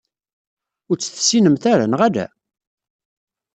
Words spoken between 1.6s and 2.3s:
ara, neɣ ala?